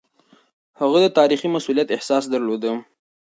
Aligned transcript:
هغه 0.79 0.97
د 1.03 1.07
تاريخي 1.17 1.47
مسووليت 1.55 1.89
احساس 1.95 2.23
درلود. 2.33 2.63